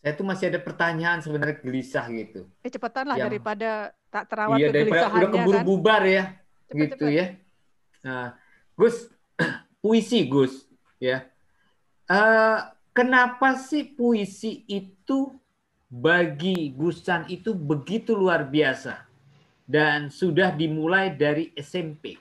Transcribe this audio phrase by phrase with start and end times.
[0.00, 2.48] Saya tuh masih ada pertanyaan sebenarnya gelisah gitu.
[2.64, 3.70] Eh cepetan lah Yang- daripada
[4.08, 5.64] tak terawat Iya daripada udah keburu kan.
[5.64, 6.24] bubar ya,
[6.66, 7.12] Cepet, gitu cepet.
[7.14, 7.26] ya.
[8.00, 8.26] Nah,
[8.74, 8.96] Gus,
[9.84, 10.64] puisi Gus,
[10.96, 11.28] ya.
[12.08, 12.58] Eh,
[12.90, 15.36] kenapa sih puisi itu
[15.86, 19.04] bagi Gusan itu begitu luar biasa
[19.62, 22.16] dan sudah dimulai dari SMP?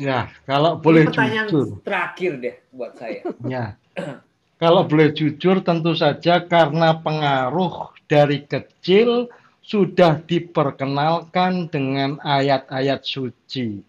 [0.00, 1.84] Ya, kalau Ini boleh pertanyaan jujur.
[1.84, 3.20] terakhir deh buat saya.
[3.44, 3.64] Ya.
[4.60, 9.32] Kalau boleh jujur tentu saja karena pengaruh dari kecil
[9.64, 13.80] sudah diperkenalkan dengan ayat-ayat suci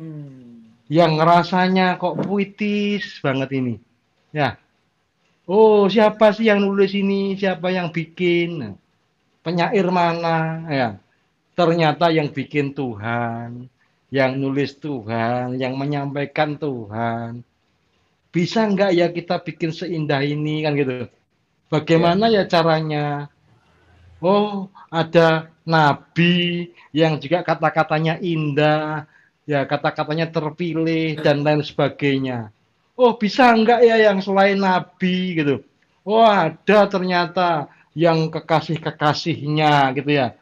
[0.00, 0.64] Hmm.
[0.88, 3.74] yang rasanya kok puitis banget ini.
[4.32, 4.56] Ya.
[5.44, 7.36] Oh, siapa sih yang nulis ini?
[7.36, 8.80] Siapa yang bikin?
[9.44, 10.64] Penyair mana?
[10.72, 10.88] Ya.
[11.52, 13.68] Ternyata yang bikin Tuhan,
[14.08, 17.44] yang nulis Tuhan, yang menyampaikan Tuhan.
[18.30, 21.10] Bisa nggak ya kita bikin seindah ini kan gitu?
[21.70, 23.26] Bagaimana ya caranya?
[24.22, 29.08] Oh, ada nabi yang juga kata-katanya indah,
[29.48, 32.54] ya kata-katanya terpilih dan lain sebagainya.
[32.94, 35.64] Oh, bisa nggak ya yang selain nabi gitu?
[36.04, 40.36] Oh, ada ternyata yang kekasih-kekasihnya gitu ya.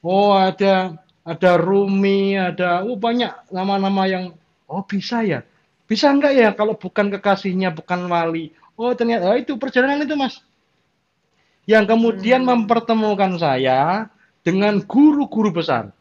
[0.00, 4.36] Oh, ada ada Rumi, ada oh banyak nama-nama yang
[4.68, 5.42] oh bisa ya.
[5.84, 8.56] Bisa nggak ya kalau bukan kekasihnya, bukan wali?
[8.74, 10.40] Oh, ternyata oh, itu perjalanan itu, Mas.
[11.68, 12.64] Yang kemudian Hmm.
[12.64, 14.08] mempertemukan saya
[14.44, 15.92] dengan guru-guru besar.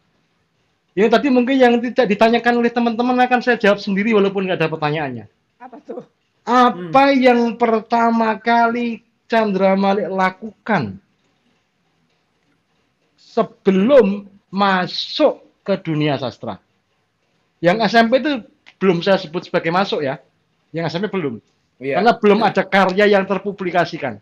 [0.93, 4.69] Ini tadi mungkin yang tidak ditanyakan oleh teman-teman akan saya jawab sendiri walaupun nggak ada
[4.69, 5.25] pertanyaannya.
[5.57, 6.03] Apa tuh?
[6.43, 10.99] Apa yang pertama kali Chandra Malik lakukan
[13.17, 16.59] sebelum masuk ke dunia sastra?
[17.63, 18.43] Yang SMP itu
[18.83, 20.19] belum saya sebut sebagai masuk ya.
[20.75, 21.39] Yang SMP belum.
[21.79, 22.03] Iya.
[22.03, 24.19] Karena belum ada karya yang terpublikasikan.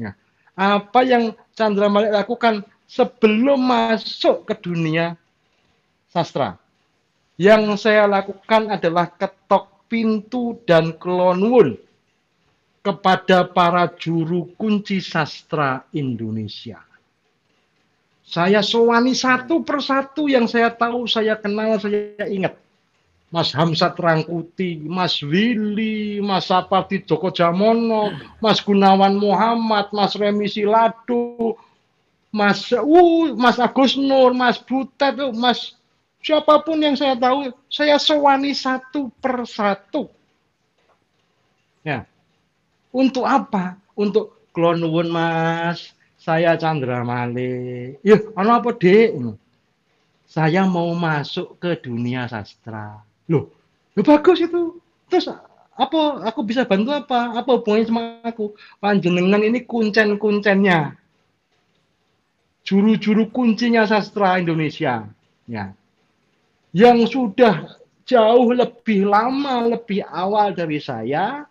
[0.00, 0.16] Ya.
[0.56, 5.20] Apa yang Chandra Malik lakukan sebelum masuk ke dunia
[6.08, 6.56] sastra?
[7.36, 11.76] Yang saya lakukan adalah ketok pintu dan kelonwun
[12.80, 16.80] kepada para juru kunci sastra Indonesia.
[18.24, 22.67] Saya sowani satu persatu yang saya tahu, saya kenal, saya ingat.
[23.28, 28.08] Mas Hamzat Rangkuti, Mas Willy, Mas Sapardi Djoko Jamono,
[28.40, 31.52] Mas Gunawan Muhammad, Mas Remi Siladu,
[32.32, 35.76] Mas uh, Mas Agus Nur, Mas Butet, uh, Mas
[36.24, 40.08] siapa pun yang saya tahu, saya sewani satu persatu.
[41.84, 42.08] Ya.
[42.88, 43.76] Untuk apa?
[43.92, 48.00] Untuk klonwun Mas, saya Chandra Malik.
[48.32, 49.36] Anu apa, Dek?
[50.28, 53.07] Saya mau masuk ke dunia sastra.
[53.28, 53.52] Loh,
[53.94, 54.80] loh bagus itu.
[55.08, 55.28] Terus
[55.78, 57.38] apa aku bisa bantu apa?
[57.38, 58.56] Apa hubungannya sama aku?
[58.82, 60.98] Panjenengan ini kuncen-kuncennya.
[62.66, 65.06] Juru-juru kuncinya sastra Indonesia.
[65.46, 65.72] Ya.
[66.74, 71.48] Yang sudah jauh lebih lama, lebih awal dari saya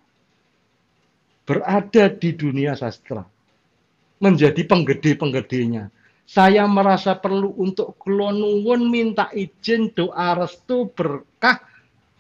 [1.48, 3.24] berada di dunia sastra.
[4.20, 5.90] Menjadi penggede-penggedenya.
[6.28, 10.92] Saya merasa perlu untuk klonuwun minta izin doa restu
[11.38, 11.62] berkah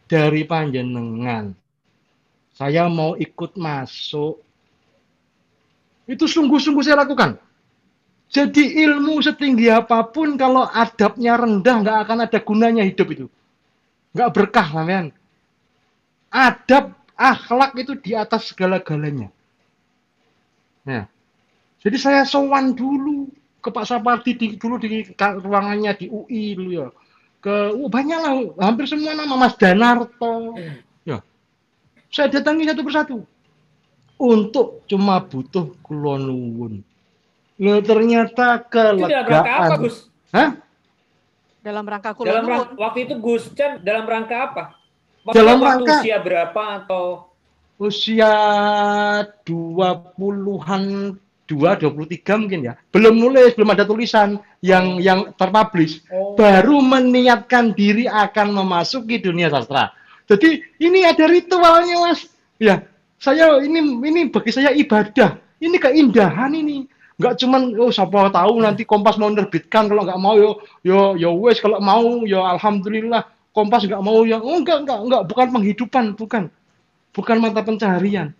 [0.06, 1.58] dari panjenengan.
[2.54, 4.38] Saya mau ikut masuk.
[6.06, 7.42] Itu sungguh-sungguh saya lakukan.
[8.30, 13.26] Jadi ilmu setinggi apa pun kalau adabnya rendah nggak akan ada gunanya hidup itu.
[14.14, 15.10] Nggak berkah sampean.
[16.30, 19.34] Adab, akhlak itu di atas segala-galanya.
[20.86, 21.10] Nah,
[21.82, 23.32] jadi saya sowan dulu
[23.64, 26.88] ke Pak Sapardi di, dulu di ruangannya di UI dulu ya.
[27.38, 28.34] Ke oh, banyak lah,
[28.66, 30.58] hampir semua nama Mas Danarto.
[31.06, 31.22] Ya.
[32.10, 33.18] Saya datangi satu persatu.
[34.18, 36.82] Untuk cuma butuh kulonuwun.
[37.62, 39.80] Loh ternyata dalam rangka apa, kelegaan.
[39.82, 39.98] Gus?
[40.34, 40.50] Hah?
[41.62, 44.64] Dalam rangka Dalam kulon rangka, waktu itu Gus Chan dalam rangka apa?
[45.26, 47.06] Waktu Dalam waktu rangka- usia berapa atau
[47.78, 48.34] Usia
[49.46, 50.84] 20-an
[51.14, 52.74] 2 23 mungkin ya.
[52.92, 56.04] Belum nulis, belum ada tulisan yang yang terpublish.
[56.12, 59.96] oh, baru meniatkan diri akan memasuki dunia sastra.
[60.28, 62.28] Jadi ini ada ritualnya mas.
[62.60, 62.84] Ya,
[63.16, 65.40] saya ini ini bagi saya ibadah.
[65.64, 66.86] Ini keindahan ini.
[67.18, 71.34] Nggak cuman oh siapa tahu nanti Kompas mau nerbitkan kalau nggak mau yo yo yo
[71.42, 73.26] wes kalau mau yo alhamdulillah
[73.58, 76.44] Kompas nggak mau ya oh enggak enggak enggak bukan penghidupan bukan
[77.18, 78.38] bukan mata pencaharian.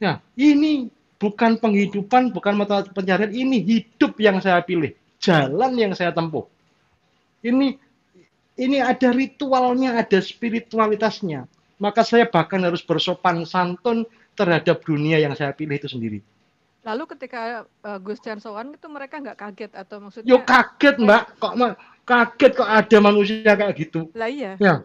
[0.00, 0.88] Ya ini
[1.18, 6.46] bukan penghidupan bukan mata pencaharian ini hidup yang saya pilih jalan yang saya tempuh
[7.42, 7.78] ini
[8.58, 11.46] ini ada ritualnya, ada spiritualitasnya.
[11.78, 14.02] Maka saya bahkan harus bersopan santun
[14.34, 16.18] terhadap dunia yang saya pilih itu sendiri.
[16.82, 20.26] Lalu ketika uh, Gus Chan sowan itu mereka nggak kaget atau maksudnya?
[20.26, 21.54] Yo kaget mbak, kok
[22.02, 24.10] kaget kok ada manusia kayak gitu.
[24.18, 24.58] Lah iya.
[24.58, 24.82] Ya.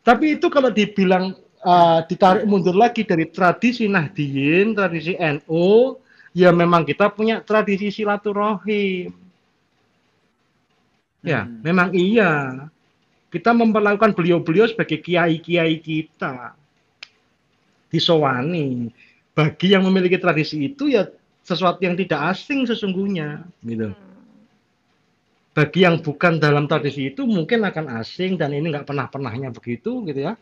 [0.00, 5.96] Tapi itu kalau dibilang uh, ditarik mundur lagi dari tradisi Nahdiyin, tradisi NU,
[6.34, 9.14] ya memang kita punya tradisi silaturahim.
[11.22, 11.62] Ya, hmm.
[11.62, 12.66] memang iya.
[13.32, 16.52] Kita memperlakukan beliau-beliau sebagai kiai-kiai kita.
[17.88, 18.92] Disowani.
[19.32, 21.08] Bagi yang memiliki tradisi itu ya
[21.40, 23.96] sesuatu yang tidak asing sesungguhnya, gitu.
[25.56, 30.20] Bagi yang bukan dalam tradisi itu mungkin akan asing dan ini nggak pernah-pernahnya begitu, gitu
[30.28, 30.36] ya.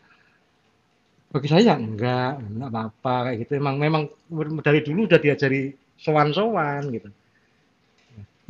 [1.31, 3.51] Bagi saya enggak, enggak apa-apa kayak gitu.
[3.55, 4.03] Memang memang
[4.59, 7.09] dari dulu udah diajari sowan-sowan gitu.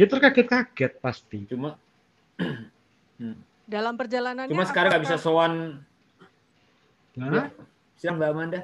[0.01, 1.45] Ya terkaget-kaget pasti.
[1.45, 1.77] Cuma
[3.69, 5.77] dalam perjalanannya Cuma sekarang nggak bisa sowan.
[7.13, 7.53] Nah,
[8.01, 8.59] siang Mbak Amanda.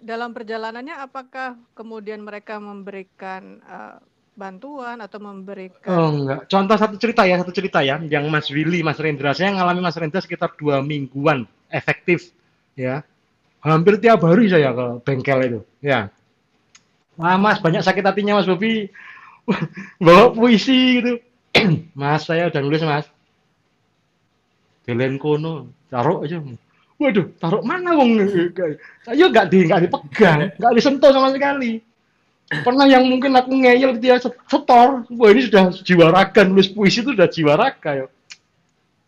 [0.00, 3.98] Dalam perjalanannya apakah kemudian mereka memberikan uh,
[4.38, 6.46] bantuan atau memberikan Oh enggak.
[6.46, 9.34] Contoh satu cerita ya, satu cerita ya yang Mas Willy, Mas Rendra.
[9.34, 11.42] Saya ngalami Mas Rendra sekitar dua mingguan
[11.74, 12.30] efektif
[12.78, 13.02] ya.
[13.68, 15.60] Hampir tiap hari saya ke bengkel itu.
[15.84, 16.08] Ya.
[17.20, 18.88] Wah mas, banyak sakit hatinya mas Bobi.
[20.04, 21.20] Bawa puisi gitu.
[22.00, 23.06] mas, saya udah nulis mas.
[24.88, 26.40] Delen kono, taruh aja.
[26.96, 28.16] Waduh, taruh mana wong?
[29.04, 31.84] Saya nggak di nggak dipegang, nggak disentuh sama sekali.
[32.48, 37.12] Pernah yang mungkin aku ngeyel dia setor, wah ini sudah jiwa raga nulis puisi itu
[37.12, 38.06] sudah jiwa raga ya.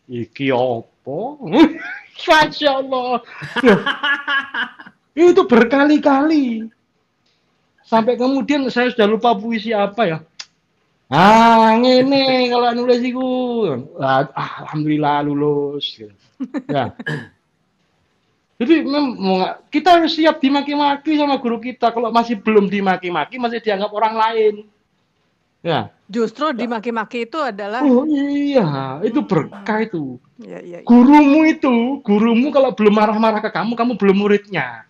[0.05, 0.90] Iki opo?
[2.27, 3.21] Masya Allah.
[5.17, 6.69] itu berkali-kali.
[7.83, 10.17] Sampai kemudian saya sudah lupa puisi apa ya.
[11.11, 13.27] Ah, ini kalau nulis itu.
[13.99, 14.23] Ah,
[14.63, 15.99] Alhamdulillah lulus.
[16.71, 16.95] Ya.
[18.61, 19.17] Jadi memang
[19.73, 21.91] kita harus siap dimaki-maki sama guru kita.
[21.91, 24.53] Kalau masih belum dimaki-maki, masih dianggap orang lain.
[25.61, 25.93] Ya.
[26.09, 30.17] Justru dimaki-maki itu adalah Oh iya, itu berkah itu.
[30.41, 30.87] Ya, ya, ya.
[30.89, 34.89] Gurumu itu, gurumu kalau belum marah-marah ke kamu, kamu belum muridnya.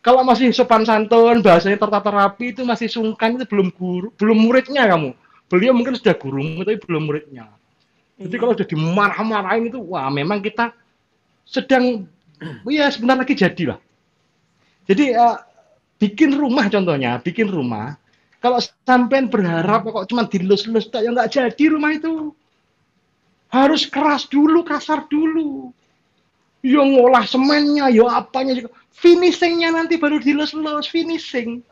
[0.00, 4.88] Kalau masih sopan santun, bahasanya tertata rapi itu masih sungkan itu belum guru, belum muridnya
[4.88, 5.12] kamu.
[5.52, 7.52] Beliau mungkin sudah gurumu tapi belum muridnya.
[8.18, 8.40] Jadi Iya.
[8.40, 10.72] kalau sudah dimarah-marahin itu, wah memang kita
[11.44, 12.08] sedang,
[12.66, 13.78] ya sebentar lagi jadilah.
[14.88, 15.36] Jadi eh,
[16.00, 18.00] bikin rumah contohnya, bikin rumah.
[18.38, 22.30] Kalau sampean berharap kok cuma dilus-lus, tak ya nggak jadi rumah itu.
[23.50, 25.74] Harus keras dulu, kasar dulu.
[26.62, 28.70] Yo ngolah semennya, yo apanya juga.
[28.94, 31.62] Finishingnya nanti baru dilus-lus, finishing.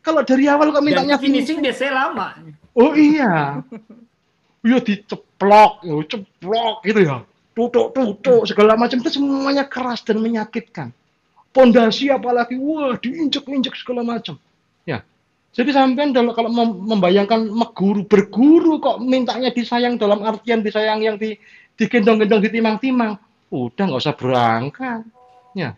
[0.00, 2.28] Kalau dari awal kok mintanya Dan finishing biasanya lama.
[2.74, 3.60] Oh iya.
[4.62, 7.16] Yo diceplok, yo ceplok gitu ya.
[7.52, 10.94] Tutuk-tutuk segala macam itu semuanya keras dan menyakitkan.
[11.50, 14.38] Pondasi apalagi wah diinjek-injek segala macam.
[14.86, 15.02] Ya.
[15.50, 21.18] Jadi sampean kalau kalau mem- membayangkan meguru berguru kok mintanya disayang dalam artian disayang yang
[21.18, 21.34] di
[21.74, 23.18] digendong-gendong ditimang-timang,
[23.50, 25.02] udah nggak usah berangkat.
[25.56, 25.74] Ya,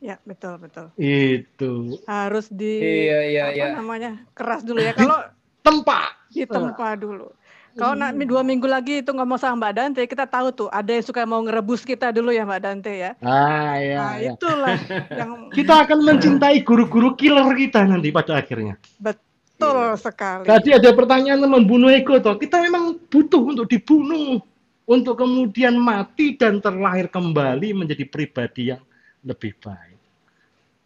[0.00, 0.88] Ya, betul, betul.
[0.96, 3.68] itu Harus di Iya, iya, apa iya.
[3.76, 4.12] namanya?
[4.32, 4.96] keras dulu ya.
[4.96, 5.20] Kalau
[5.66, 6.16] tempat.
[6.32, 7.28] ditempa dulu.
[7.70, 11.04] Kalau nak dua minggu lagi itu ngomong sama Mbak Dante, kita tahu tuh ada yang
[11.06, 13.10] suka mau ngerebus kita dulu ya Mbak Dante ya.
[13.22, 14.30] Ah ya, Nah, ya.
[14.34, 14.76] itulah
[15.20, 18.74] yang Kita akan mencintai guru-guru killer kita nanti pada akhirnya.
[18.98, 20.48] betul sekali.
[20.48, 22.34] Tadi ada pertanyaan membunuh ego toh.
[22.34, 24.40] Kita memang butuh untuk dibunuh
[24.84, 28.82] untuk kemudian mati dan terlahir kembali menjadi pribadi yang
[29.22, 29.98] lebih baik.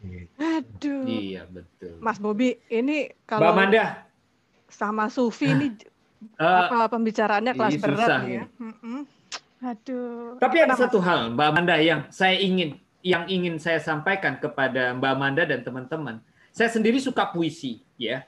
[0.05, 0.37] Gitu.
[0.37, 1.07] Aduh.
[1.09, 1.97] Iya, betul.
[1.97, 4.05] Mas Bobi, ini Mbak kalau Amanda,
[4.69, 5.73] sama Sufi ini
[6.41, 8.45] eh, apa pembicaraannya kelas berat susah ya.
[8.59, 9.09] Mm-mm.
[9.65, 10.37] Aduh.
[10.37, 15.11] Tapi ada satu hal, Mbak Amanda, yang saya ingin yang ingin saya sampaikan kepada Mbak
[15.13, 16.21] Amanda dan teman-teman.
[16.53, 18.25] Saya sendiri suka puisi, ya.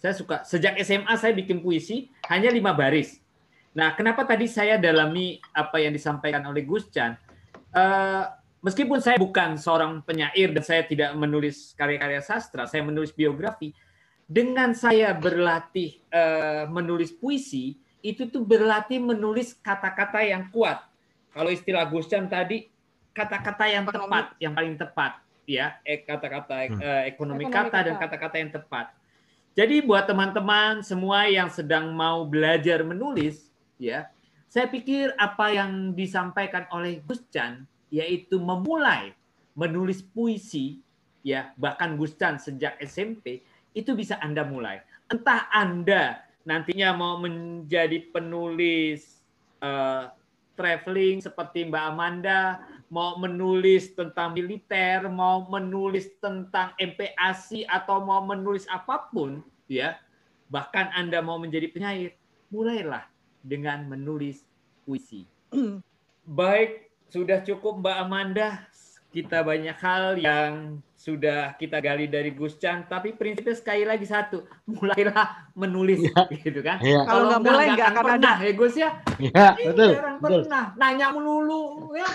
[0.00, 3.24] Saya suka sejak SMA saya bikin puisi hanya lima baris.
[3.72, 7.16] Nah, kenapa tadi saya dalami apa yang disampaikan oleh Gus Chan?
[7.74, 8.24] Eh,
[8.62, 13.74] meskipun saya bukan seorang penyair dan saya tidak menulis karya-karya sastra, saya menulis biografi.
[14.24, 20.80] Dengan saya berlatih eh, menulis puisi, itu tuh berlatih menulis kata-kata yang kuat.
[21.32, 22.68] Kalau istilah Gus Chan tadi,
[23.12, 24.04] kata-kata yang Ekonomi.
[24.08, 25.12] tepat, yang paling tepat,
[25.44, 26.80] ya, eh, kata-kata Hmm.
[26.80, 28.02] eh, ekonomi, Ekonomi kata dan kata.
[28.08, 28.86] kata-kata yang tepat.
[29.54, 34.10] Jadi buat teman-teman semua yang sedang mau belajar menulis, ya,
[34.50, 39.14] saya pikir apa yang disampaikan oleh Gus Chan yaitu memulai
[39.54, 40.82] menulis puisi,
[41.22, 44.80] ya, bahkan Gus Chan sejak SMP itu bisa Anda mulai.
[45.10, 49.20] Entah Anda nantinya mau menjadi penulis
[49.60, 50.04] eh,
[50.54, 58.64] traveling seperti Mbak Amanda, mau menulis tentang militer, mau menulis tentang MPASI atau mau menulis
[58.70, 59.98] apa pun, ya,
[60.46, 62.14] bahkan Anda mau menjadi penyair,
[62.54, 63.02] mulailah
[63.42, 64.46] dengan menulis
[64.86, 65.26] puisi.
[66.24, 68.48] Baik, sudah cukup Mbak Amanda.
[69.14, 74.42] Kita banyak hal yang sudah kita gali dari Gus Chan, tapi prinsipnya sekali lagi satu,
[74.66, 76.26] mulailah menulis ya.
[76.32, 76.80] gitu kan.
[76.80, 77.04] Ya.
[77.04, 78.42] Kalau nggak mulai nggak akan pernah ada.
[78.42, 78.90] ya Gus ya.
[79.22, 79.90] Ya, betul.
[79.94, 80.40] Jarang betul.
[80.48, 82.08] pernah nanya melulu ya,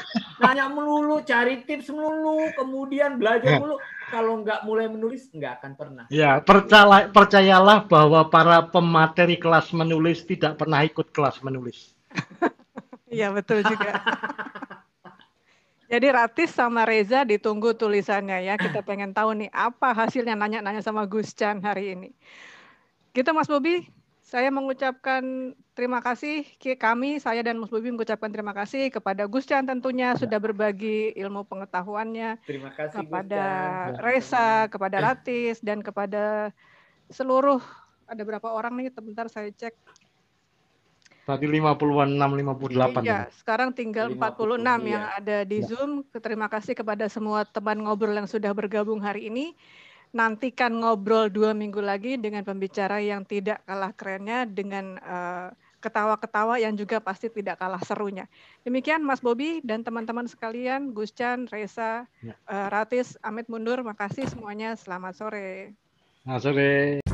[0.43, 3.79] nanya melulu, cari tips melulu, kemudian belajar melulu.
[4.09, 6.05] Kalau nggak mulai menulis nggak akan pernah.
[6.11, 11.93] Ya, percaya, percayalah bahwa para pemateri kelas menulis tidak pernah ikut kelas menulis.
[13.09, 13.89] Iya betul juga.
[15.89, 18.55] Jadi Ratis sama Reza ditunggu tulisannya ya.
[18.61, 22.09] Kita pengen tahu nih apa hasilnya nanya-nanya sama Gus Chan hari ini.
[23.09, 23.89] Kita Mas Bobi,
[24.21, 26.45] saya mengucapkan terima kasih
[26.77, 30.19] kami, saya dan Mas Bobi mengucapkan terima kasih kepada Gus Chan tentunya ya.
[30.21, 32.37] sudah berbagi ilmu pengetahuannya.
[32.45, 33.43] Terima kasih kepada
[33.97, 36.53] Reza, kepada Ratis dan kepada
[37.09, 37.57] seluruh
[38.05, 38.93] ada berapa orang nih?
[38.93, 39.73] Sebentar saya cek
[41.27, 43.05] Tadi 50-an, 58.
[43.05, 44.73] Iya, sekarang tinggal 46 iya.
[44.89, 45.67] yang ada di ya.
[45.69, 46.01] Zoom.
[46.09, 49.53] Terima kasih kepada semua teman ngobrol yang sudah bergabung hari ini.
[50.09, 56.75] Nantikan ngobrol dua minggu lagi dengan pembicara yang tidak kalah kerennya, dengan ketawa ketawa-ketawa yang
[56.75, 58.27] juga pasti tidak kalah serunya.
[58.67, 62.35] Demikian Mas Bobi dan teman-teman sekalian, Gus Chan, Reza, ya.
[62.51, 63.79] uh, Ratis, Amit mundur.
[63.79, 64.75] Makasih semuanya.
[64.75, 65.71] Selamat sore.
[66.25, 67.08] Selamat sore.